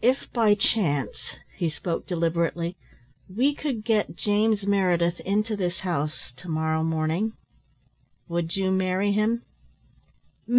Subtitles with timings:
[0.00, 2.78] If by chance," he spoke deliberately,
[3.28, 7.34] "we could get James Meredith into this house to morrow morning,
[8.28, 9.42] would you marry him?"